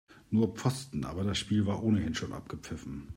Nur 0.31 0.55
Pfosten, 0.55 1.05
aber 1.05 1.23
das 1.23 1.37
Spiel 1.37 1.67
war 1.67 1.83
ohnehin 1.83 2.15
schon 2.15 2.33
abgepfiffen. 2.33 3.09